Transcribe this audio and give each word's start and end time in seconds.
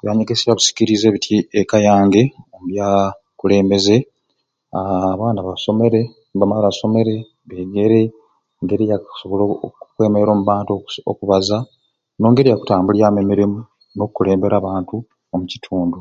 Ebyanyegesya 0.00 0.52
bisikirize 0.58 1.06
bityai 1.14 1.38
ekka 1.60 1.78
yange 1.88 2.22
omubya 2.54 2.86
bukulembeze 3.30 3.96
aahh 4.76 5.08
abaana 5.14 5.40
basomere 5.48 6.00
nibamala 6.30 6.66
basomere 6.68 7.14
begeere 7.48 8.00
engeri 8.60 8.84
yakusobola 8.90 9.42
okwemeera 9.66 10.30
omubantu 10.32 10.70
okuso 10.72 11.00
okubaza 11.10 11.58
nengeri 12.20 12.48
yakutambulyamu 12.50 13.18
emirimu 13.24 13.58
nokulembeera 13.96 14.56
abantu 14.58 14.96
omukitundu. 15.32 15.96